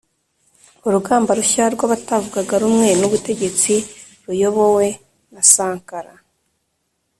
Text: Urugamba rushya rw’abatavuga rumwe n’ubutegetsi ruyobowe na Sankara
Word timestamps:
Urugamba 0.87 1.31
rushya 1.37 1.65
rw’abatavuga 1.73 2.53
rumwe 2.63 2.89
n’ubutegetsi 2.99 3.73
ruyobowe 4.25 4.87
na 5.33 5.41
Sankara 5.53 6.13